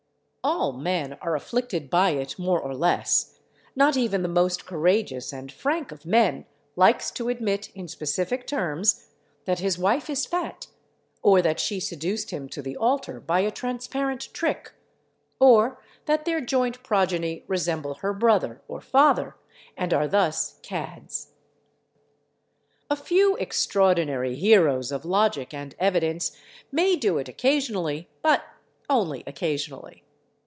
[0.43, 3.37] All men are afflicted by it more or less;
[3.75, 9.05] not even the most courageous and frank of men likes to admit, in specific terms,
[9.45, 10.65] that his wife is fat,
[11.21, 14.71] or that she seduced him to the altar by a transparent trick,
[15.39, 19.35] or that their joint progeny resemble her brother or father,
[19.77, 21.33] and are thus cads.
[22.89, 26.35] A few extraordinary heroes of logic and evidence
[26.71, 28.43] may do it occasionally, but
[28.89, 30.03] only occasionally.